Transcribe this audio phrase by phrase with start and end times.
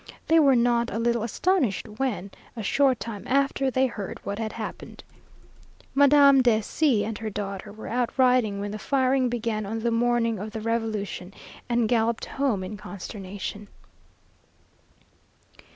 [0.29, 4.53] They were not a little astonished when, a short time after, they heard what had
[4.53, 5.03] happened.
[5.93, 9.91] Madame de C and her daughter were out riding when the firing began on the
[9.91, 11.35] morning of the revolution,
[11.69, 13.67] and galloped home in consternation.